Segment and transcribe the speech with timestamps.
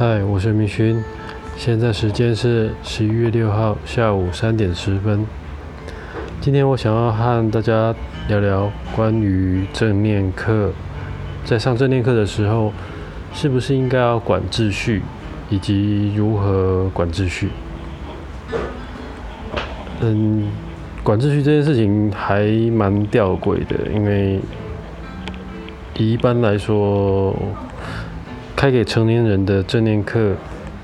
[0.00, 1.04] 嗨，我是明勋，
[1.58, 5.26] 现在时间是十一月六号下午三点十分。
[6.40, 7.94] 今天我想要和大家
[8.26, 10.72] 聊聊关于正念课，
[11.44, 12.72] 在上正念课的时候，
[13.34, 15.02] 是不是应该要管秩序，
[15.50, 17.50] 以及如何管秩序？
[20.00, 20.50] 嗯，
[21.02, 24.40] 管秩序这件事情还蛮吊诡的，因为
[25.92, 27.36] 一般来说。
[28.60, 30.34] 开给成年人的正念课，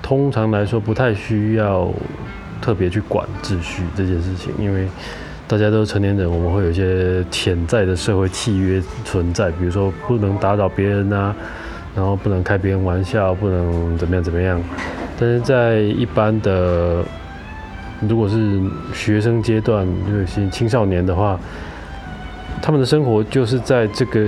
[0.00, 1.92] 通常来说不太需要
[2.62, 4.88] 特别去管秩序这件事情，因为
[5.46, 11.36] 大家都是成年人，我们会有一些潜在的社会契约存在，比如说不能打扰别人啊，
[11.94, 14.58] 然后不能开别人玩笑，不能怎么样怎么样。
[15.18, 17.04] 但是在一般的，
[18.00, 18.62] 如果是
[18.94, 21.38] 学生阶段，就是青少年的话，
[22.62, 24.26] 他们的生活就是在这个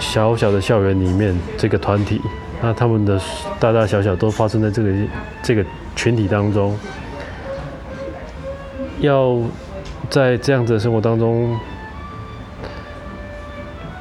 [0.00, 2.20] 小小的校园里面，这个团体。
[2.64, 3.20] 那他们的
[3.58, 4.90] 大大小小都发生在这个
[5.42, 5.64] 这个
[5.96, 6.78] 群体当中，
[9.00, 9.36] 要
[10.08, 11.58] 在这样子的生活当中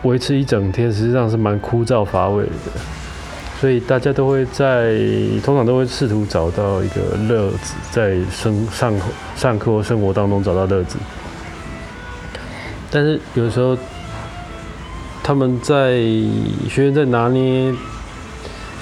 [0.04, 2.52] 维持一整天，实际上是蛮枯燥乏味的。
[3.60, 4.96] 所以大家都会在
[5.44, 8.94] 通常都会试图找到一个乐子，在生上
[9.36, 11.00] 上课或生活当中找到乐子。
[12.92, 13.76] 但是有时候
[15.24, 15.94] 他们在
[16.70, 17.74] 学员在拿捏。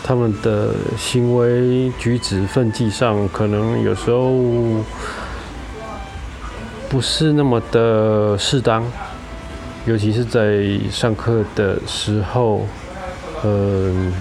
[0.10, 4.34] 他们的行为举止、分际上，可能有时候
[6.90, 8.84] 不是那么的适当，
[9.86, 12.66] 尤其是在上课的时候。
[13.44, 14.12] 嗯，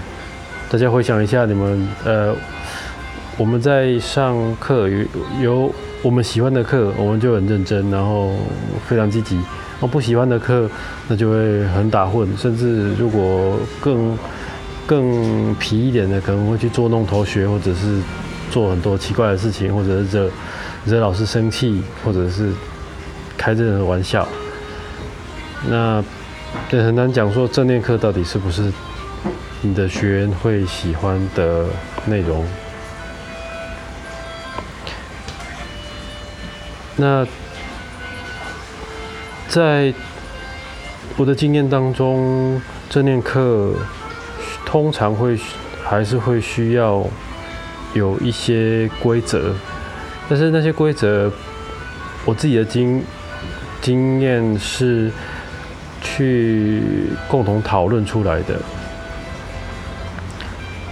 [0.69, 2.35] 大家回想一下，你们呃，
[3.35, 5.05] 我们在上课有
[5.41, 5.73] 有
[6.03, 8.35] 我们喜欢的课，我们就很认真，然后
[8.87, 9.37] 非常积极；，
[9.79, 10.69] 我不喜欢的课，
[11.07, 14.15] 那就会很打混，甚至如果更。
[14.89, 18.01] 更皮一点的，可能会去做弄头学，或者是
[18.49, 20.31] 做很多奇怪的事情，或者是惹
[20.85, 22.51] 惹老师生气，或者是
[23.37, 24.27] 开这种玩笑。
[25.67, 26.03] 那
[26.71, 28.73] 也很难讲说正念课到底是不是
[29.61, 31.67] 你的学员会喜欢的
[32.07, 32.43] 内容。
[36.95, 37.27] 那
[39.47, 39.93] 在
[41.15, 43.75] 我的经验当中，正念课。
[44.71, 45.35] 通常会
[45.83, 47.03] 还是会需要
[47.95, 49.51] 有一些规则，
[50.29, 51.31] 但是那些规则，
[52.23, 53.03] 我自己的经
[53.81, 55.11] 经验是
[56.03, 56.83] 去
[57.27, 58.61] 共同讨论出来的。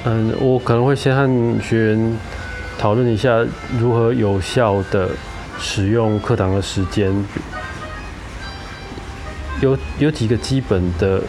[0.06, 2.18] 嗯，我可能会先和学员
[2.80, 3.46] 讨论一下
[3.80, 5.08] 如何有效的
[5.60, 7.14] 使用课堂的时间，
[9.62, 11.22] 有有几个基本的。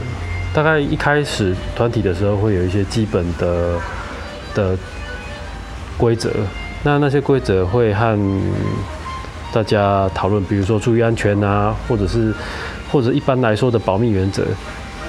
[0.58, 3.78] 大概一开始团体的时候，会有一些基本的
[4.56, 4.76] 的
[5.96, 6.32] 规则。
[6.82, 8.18] 那那些规则会和
[9.52, 12.34] 大家讨论，比如说注意安全啊，或者是
[12.90, 14.44] 或者一般来说的保密原则。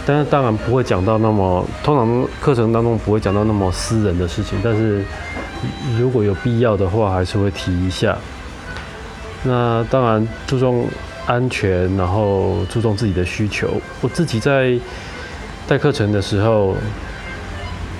[0.06, 4.56] 但是当然不会讲到那么，通常课程当中不会讲到那么私人的事情。
[4.64, 5.04] 但是
[5.98, 8.16] 如果有必要的话，还是会提一下。
[9.42, 10.88] 那当然注重
[11.26, 13.82] 安全，然后注重自己的需求。
[14.02, 14.78] 我自己在。
[15.70, 16.76] 带课程的时候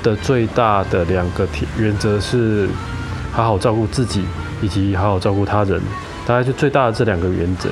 [0.02, 1.48] 的最大的两个
[1.78, 2.68] 原则是
[3.32, 4.26] 好好照顾自己，
[4.60, 5.80] 以及好好照顾他人，
[6.26, 7.70] 大概就最大的这两个原则。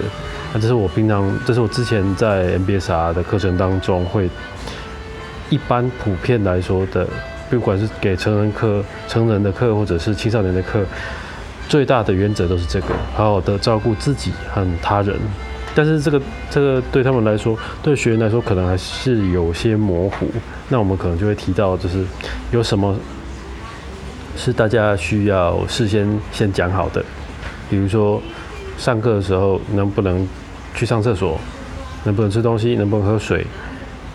[0.54, 4.30] 那这是我平常，这是我之前在 MBSR 的课程当中会
[5.50, 7.08] 一般普遍来说的，
[7.50, 10.86] 不管是给成人课、成人的课，或者是青少年的课，
[11.68, 15.16] 最大的原则都是这个：好好的照顾自己和他人。
[15.78, 20.26] 但是这个这个对他们来说，对学员来说可能还是有些模糊。
[20.70, 22.04] 那我们可能就会提到，就是
[22.52, 22.98] 有什么
[24.36, 27.06] 是大家需要事先先讲好的，
[27.70, 28.20] 比如说
[28.76, 30.28] 上课的时候能不能
[30.74, 31.40] 去上厕所，
[32.06, 33.46] 能不能吃东西，能不能喝水，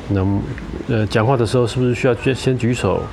[0.09, 0.43] 能
[0.89, 3.05] 呃讲话的时候是不是需要先先举手，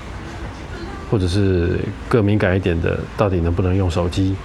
[1.12, 1.78] 或者是
[2.08, 4.36] 更敏感一点的，到底能不能用手机？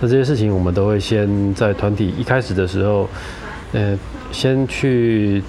[0.00, 3.08] 那这些事情我们都会先在团体一开始的时候。
[3.72, 3.96] 呃，
[4.32, 5.40] 先去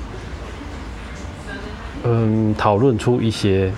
[2.04, 3.72] 嗯讨论出一些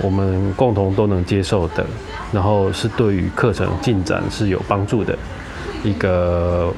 [0.00, 1.84] 我们共同都能接受的，
[2.32, 5.14] 然后是对于课程进展是有帮助的
[5.82, 6.72] 一个，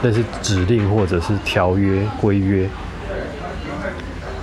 [0.00, 2.68] 那是指令或者是条约规约。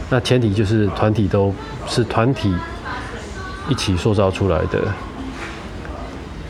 [0.09, 1.55] 那前提就是团体都
[1.87, 2.53] 是团体
[3.69, 4.81] 一起塑造出来的。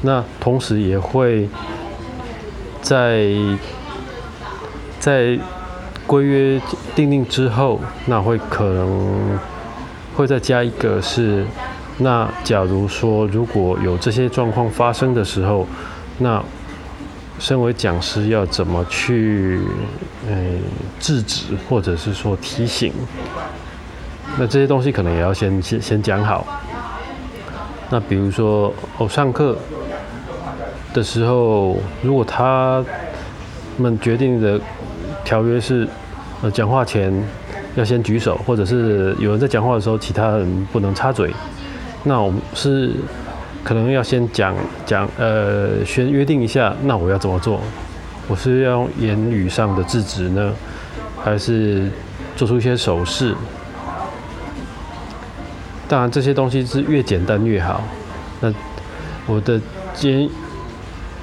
[0.06, 1.50] 那同时也会
[2.82, 3.28] 在。
[4.98, 5.38] 在
[6.08, 6.60] 规约
[6.96, 9.38] 定定之后，那会可能
[10.16, 11.46] 会再加一个是
[12.00, 15.68] 那假如说如果有这些状况发生的时候，
[16.18, 16.44] 那
[17.38, 19.60] 身为讲师要怎么去
[20.28, 20.60] 嗯
[21.00, 22.92] 制止，或者是说提醒？
[24.40, 26.48] 那这些东西可能也要先先先讲好。
[27.92, 29.56] 那比如说哦，上课
[30.96, 32.82] 的时候，如果他
[33.78, 34.58] 们决定的
[35.26, 35.86] 条约是
[36.42, 37.14] 呃讲话前
[37.76, 41.34] 要先举手，或者是有人在讲话的时候，其他人不能插嘴，
[42.06, 42.92] 那我们是
[43.62, 44.56] 可能要先讲
[44.86, 47.60] 讲呃，先约定一下，那我要怎么做？
[48.30, 50.54] 我是要用言语上的制止呢，
[51.22, 51.90] 还是
[52.38, 53.36] 做出一些手势？
[55.90, 57.84] 当然，这些东西是越简单越好。
[58.40, 58.54] 那
[59.28, 59.60] 我的
[59.94, 60.32] 今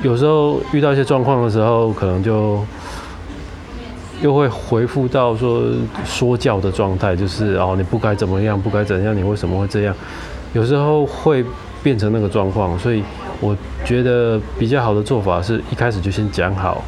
[0.00, 2.64] 有时候遇到一些状况的时候，可能就
[4.20, 5.62] 又会回复到说
[6.04, 9.94] 说教的状态，就是哦，你不该怎么样，不该怎样，你为什么会这样？
[10.54, 11.44] 有时候会
[11.82, 13.02] 变成那个状况，所以
[13.40, 16.82] 我觉得比较好的做法是一开始就先讲好，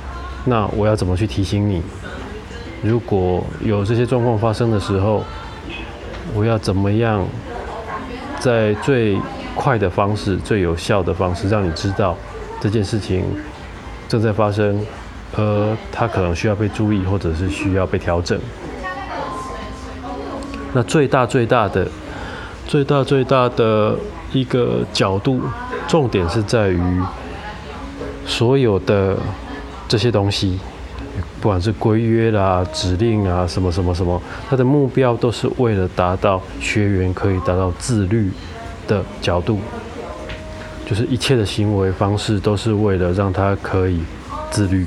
[0.45, 1.83] 那我要怎么去提醒你？
[2.83, 5.23] 如果有这些状况发生的时候，
[6.35, 7.25] 我要怎么样？
[8.41, 9.17] 在最
[9.55, 12.15] 快的方式、最有效的方式，让你知道
[12.64, 13.22] 这件事情
[14.08, 14.81] 正在发生，
[15.37, 18.40] 而它可能需要被注意，或者是需要被调整。
[20.72, 21.87] 那最大最大的、
[22.66, 23.94] 最大最大的
[24.32, 25.43] 一个角度，
[25.87, 27.02] 重点是在于
[28.25, 29.14] 所有的
[29.87, 30.58] 这些东西。
[31.43, 34.19] 不管是规约啦、指令啊，什么什么什么，
[34.49, 38.31] 它的目标都是为了达到学员可以达到自律
[38.88, 39.61] 的角度，
[40.87, 44.01] 就是一切的行为方式都是为了让他可以
[44.51, 44.87] 自律。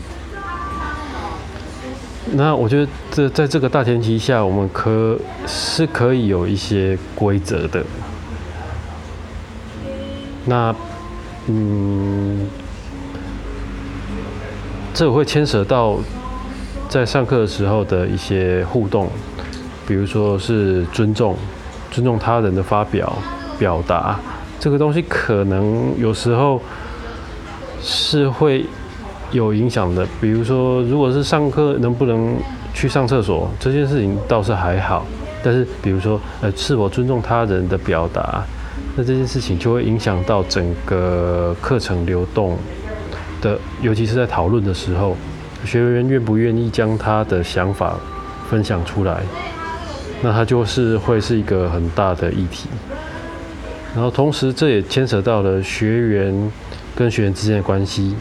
[2.33, 7.83] 那我觉得，这在这个大前提下，我们可是可以有一些规则的。
[10.45, 10.75] 那，
[11.47, 12.47] 嗯，
[14.93, 15.97] 这会牵扯到。
[16.89, 19.09] 在上课的时候的一些互动，
[19.85, 21.35] 比如说是尊重、
[21.91, 23.13] 尊重他人的发表、
[23.59, 24.17] 表达，
[24.59, 26.61] 这个东西可能有时候
[27.81, 28.65] 是会
[29.31, 30.07] 有影响的。
[30.19, 32.35] 比如说，如果是上课能不能
[32.73, 35.05] 去上厕所这件事情倒是还好，
[35.43, 38.43] 但是比如说呃，是否尊重他人的表达，
[38.95, 42.57] 那这件事情就会影响到整个课程流动
[43.41, 45.15] 的，尤其是在讨论的时候。
[45.65, 47.97] 学员愿不愿意将他的想法
[48.47, 49.23] 分享出来，
[50.21, 52.69] 那他就是会是一个很大的议题。
[53.97, 56.51] 然后同时，这也牵扯到了学员
[56.95, 58.15] 跟学员之间的关系，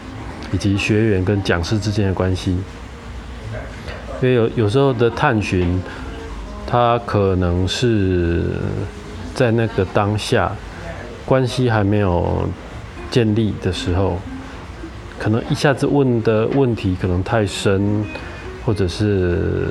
[0.51, 2.57] 以及学员跟讲师之间的关系。
[4.19, 5.79] 因为有有时候的探寻，
[6.65, 8.45] 他可能是
[9.35, 10.51] 在那个当下
[11.27, 12.49] 关系还没有
[13.11, 14.17] 建立的时候。
[15.19, 18.03] 可能一下子问的问题可能太深，
[18.65, 19.67] 或者是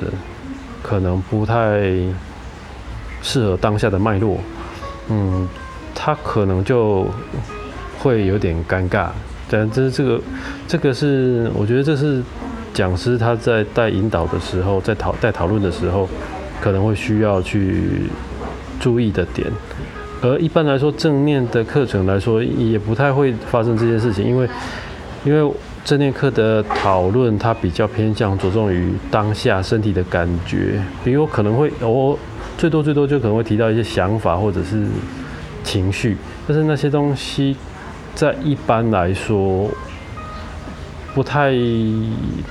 [0.81, 1.81] 可能不太
[3.21, 4.37] 适合当下的脉络，
[5.09, 5.45] 嗯，
[6.07, 7.05] 他可能就
[7.99, 9.09] 会有点尴尬。
[9.49, 10.21] 但这是这个，
[10.65, 12.23] 这个是我觉得这是
[12.73, 16.07] 讲师他在带引导的时候，在讨带讨论的时候，
[16.61, 18.03] 可能会需要去
[18.79, 19.51] 注意的点。
[20.21, 24.47] 而一般来说，正念的课程来说，也不太会发生这件事情，因为。
[25.25, 32.17] 因为正念课的讨论，它比较偏向着重于当下身体的感觉，比如可能会我
[32.57, 34.85] 最多最多就可能会提到一些想法或者是
[35.63, 37.55] 情绪，但是那些东西
[38.15, 39.69] 在一般来说
[41.13, 41.53] 不太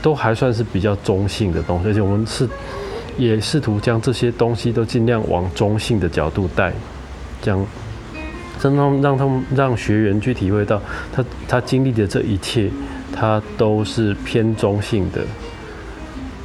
[0.02, 2.48] 都还算是比较中性的东西，而且我们是
[3.16, 6.72] 也试图将这些东西都尽量往中性的角度带，
[7.40, 7.64] 将。
[8.58, 10.80] 让他们让他们让学员去体会到，
[11.12, 12.70] 他他经历的这一切，
[13.14, 15.20] 他都是偏中性的，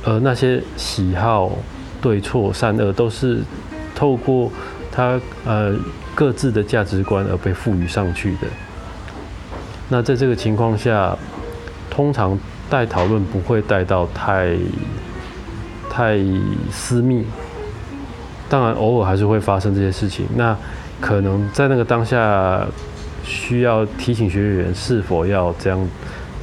[0.03, 1.49] 而那些喜好、
[2.01, 3.39] 对错、善恶，都是
[3.95, 4.51] 透过
[4.91, 5.73] 他呃
[6.13, 8.47] 各自的价值观而被赋予上去的。
[9.89, 11.17] 那在这个情况下，
[11.89, 12.37] 通常
[12.69, 14.55] 带讨论不会带到太
[15.89, 16.17] 太
[16.71, 17.25] 私密，
[18.47, 20.25] 当然偶尔还是会发生这些事情。
[20.35, 20.55] 那
[20.99, 22.65] 可能在那个当下，
[23.23, 25.87] 需要提醒学员是否要这样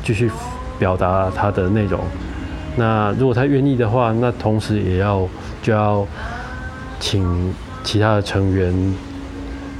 [0.05, 0.31] 继续
[0.79, 2.01] 表达他的内容。
[2.77, 5.27] 那如果他愿意的话，那同时也要
[5.63, 6.07] 就要
[7.01, 8.95] 请其他的成员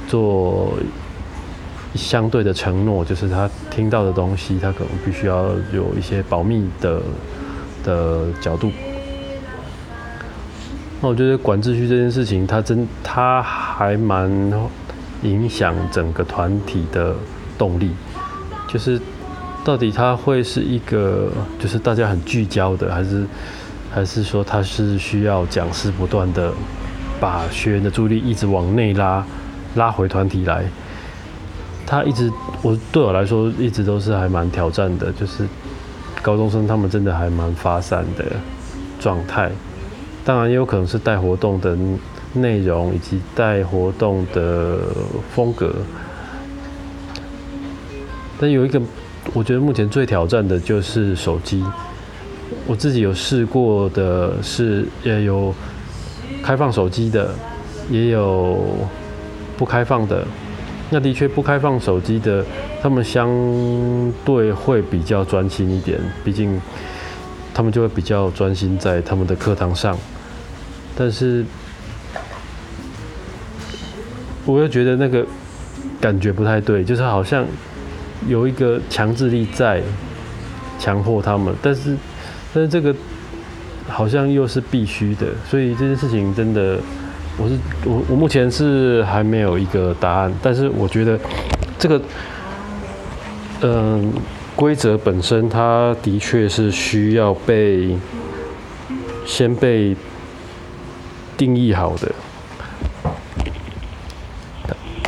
[0.09, 0.73] 做
[1.95, 7.01] 相对的承诺，就是他听到的东西，他可能必须要有一些保密的
[7.83, 8.69] 的角度。
[11.01, 14.29] 那我觉得管秩序这件事情，它真它还蛮
[15.23, 17.15] 影响整个团体的
[17.57, 17.91] 动力。
[18.67, 18.99] 就是
[19.63, 23.25] 到底它会是一个，就是大家很聚焦的，还是
[23.89, 26.51] 还是说它是需要讲师不断的
[27.19, 29.25] 把学员的注意力一直往内拉，
[29.75, 30.65] 拉回团体来？
[31.85, 35.47] 他一直，我对我来说一直都是还蛮挑战的，就是
[36.21, 38.25] 高中生他们真的还蛮发散的
[38.99, 39.49] 状态。
[40.23, 41.75] 当然也有可能是带活动的
[42.33, 44.77] 内容以及带活动的
[45.33, 45.73] 风格。
[48.39, 48.79] 但有一个，
[49.33, 51.63] 我觉得目前最挑战的就是手机。
[52.67, 55.53] 我自己有试过的是，也有
[56.43, 57.33] 开放手机的，
[57.89, 58.59] 也有
[59.59, 60.25] 不开放的。
[60.89, 62.43] 那的确不开放手机的，
[62.81, 63.29] 他们相
[64.25, 66.59] 对会比较专心一点，毕竟
[67.53, 69.95] 他们就会比较专心在他们的课堂上。
[70.97, 71.45] 但是，
[74.45, 75.23] 我又觉得那个
[76.01, 77.45] 感觉不太对，就是好像
[78.27, 79.83] 有一个强制力在
[80.79, 81.95] 强迫他们，但是，
[82.51, 82.95] 但是这个
[83.87, 86.79] 好像又是必须的，所以这件事情真的。
[87.41, 91.17] 我是我我目前是还没有一个答案，但是我觉得
[91.77, 92.01] 这个
[93.61, 94.11] 嗯
[94.57, 97.95] 规则本身，它的确是需要被
[99.25, 99.95] 先被
[101.37, 102.11] 定义好的，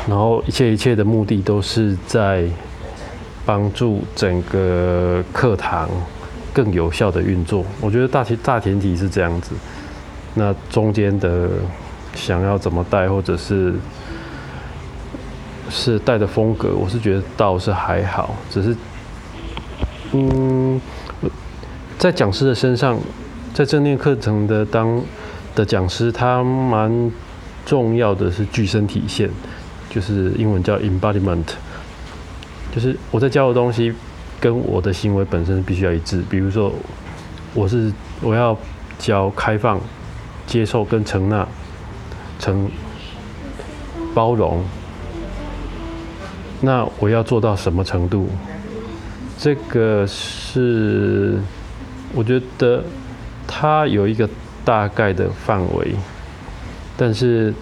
[0.08, 2.46] 然后一切一切的目的都是在
[3.46, 5.90] 帮助整个课堂
[6.54, 7.66] 更有效的运作。
[7.82, 9.54] 我觉得大前大前提是这样子，
[10.34, 11.50] 那中间的。
[12.14, 13.74] 想要怎么带，或者是
[15.70, 18.76] 是带的风格，我是觉得倒是还好，只是
[20.12, 20.80] 嗯，
[21.98, 23.00] 在讲师的身上，
[23.54, 25.02] 在正念课程的当
[25.56, 27.12] 的讲师，他蛮
[27.66, 29.30] 重要的是具身体现，
[29.90, 31.46] 就是英文叫 embodiment，
[32.74, 33.94] 就是我在教的东西
[34.40, 36.22] 跟我的行为本身必须要一致。
[36.30, 36.74] 比如说，
[37.54, 37.92] 我是
[38.22, 38.58] 我要
[39.00, 39.80] 教开放、
[40.46, 41.48] 接受跟承纳。
[42.42, 42.70] 成
[44.14, 44.62] 包容，
[46.60, 48.28] 那我要做到什么程度？
[49.38, 51.40] 这个是
[52.14, 52.84] 我觉得
[53.48, 54.28] 它有一个
[54.66, 55.96] 大概的范围，
[56.98, 57.54] 但是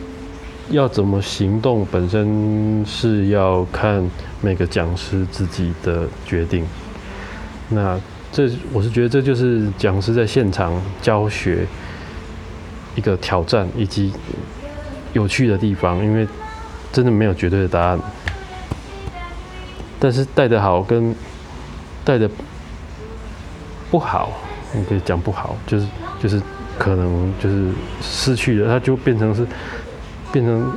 [0.69, 4.09] 要怎么行动本身是要看
[4.41, 6.65] 每个讲师自己的决定。
[7.69, 7.99] 那
[8.31, 11.67] 这我是觉得这就是讲师在现场教学
[12.95, 14.11] 一个挑战以及。
[15.13, 16.27] 有趣的地方，因为
[16.91, 17.99] 真的没有绝对的答案。
[19.99, 21.13] 但是带的好跟
[22.05, 22.29] 带的
[23.91, 24.31] 不好，
[24.73, 25.87] 你可以讲不好，就是
[26.21, 26.41] 就是
[26.77, 29.45] 可能就是失去了，它就变成是
[30.31, 30.71] 变成，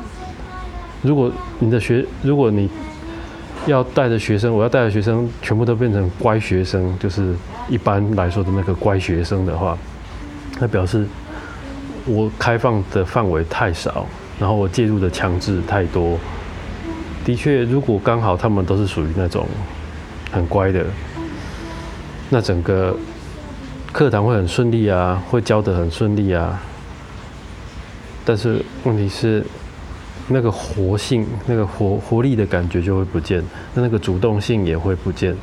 [1.03, 2.69] 如果你的学，如果你
[3.67, 7.33] 要带的学生，我要带的学生全部都变成乖学生，就是
[7.69, 9.79] 一般来说的那个乖学生的话，
[10.59, 11.07] 那表示
[12.07, 14.05] 我开放的范围太少。
[14.43, 16.19] 然后我介入的强制太多，
[17.25, 19.47] 的确，如果刚好他们都是属于那种
[20.33, 20.85] 很乖的，
[22.29, 22.97] 那整个
[23.93, 26.61] 课堂会很顺利啊，会教得很顺利啊。
[28.25, 29.47] 但是问题是，
[30.27, 33.45] 那个活性、那个活活力的感觉就会不见，
[33.75, 35.37] 那那个主动性也会不见，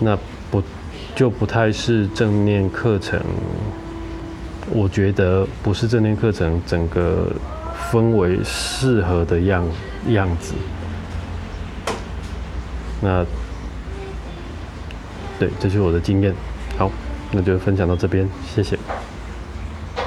[0.00, 0.18] 那
[0.50, 0.60] 不
[1.14, 3.20] 就不太是正念课程？
[4.72, 7.30] 我觉得不是正念课程整个。
[7.90, 9.64] 分为适合的样
[10.08, 10.54] 样子，
[13.00, 13.24] 那
[15.38, 16.34] 对，这是我的经验。
[16.76, 16.90] 好，
[17.32, 18.78] 那就分享到这边，谢谢。